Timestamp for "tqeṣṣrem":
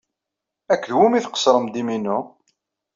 1.25-1.65